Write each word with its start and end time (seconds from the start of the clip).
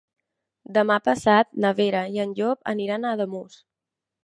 Demà 0.77 0.95
passat 1.09 1.51
na 1.65 1.73
Vera 1.81 2.03
i 2.15 2.23
en 2.25 2.33
Llop 2.41 2.73
aniran 2.75 3.05
a 3.11 3.15
Ademús. 3.19 3.63